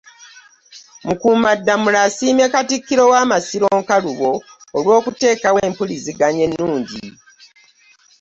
[1.05, 4.31] Mukuumaddamula asiimye Katikkiro w'Amasiro, Nkalubo,
[4.77, 7.01] olw'okuteekawo empuliziganya ennungi